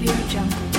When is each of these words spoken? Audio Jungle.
Audio 0.00 0.14
Jungle. 0.30 0.69